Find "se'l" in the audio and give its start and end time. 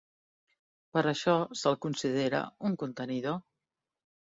1.61-1.79